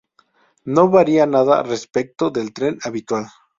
[0.65, 3.27] No varia nada respecto del Tren habitual.